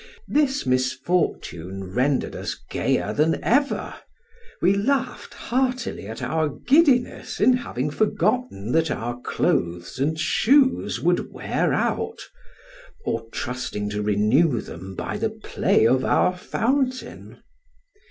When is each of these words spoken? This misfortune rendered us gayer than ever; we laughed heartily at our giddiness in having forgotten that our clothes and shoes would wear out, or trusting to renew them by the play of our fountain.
This 0.27 0.65
misfortune 0.65 1.93
rendered 1.93 2.35
us 2.35 2.55
gayer 2.71 3.13
than 3.13 3.39
ever; 3.43 3.93
we 4.59 4.73
laughed 4.73 5.35
heartily 5.35 6.07
at 6.07 6.23
our 6.23 6.49
giddiness 6.49 7.39
in 7.39 7.53
having 7.53 7.91
forgotten 7.91 8.71
that 8.71 8.89
our 8.89 9.21
clothes 9.21 9.99
and 9.99 10.19
shoes 10.19 10.99
would 10.99 11.31
wear 11.31 11.71
out, 11.71 12.17
or 13.05 13.29
trusting 13.29 13.91
to 13.91 14.01
renew 14.01 14.59
them 14.59 14.95
by 14.95 15.17
the 15.17 15.29
play 15.29 15.85
of 15.85 16.03
our 16.03 16.35
fountain. 16.35 17.37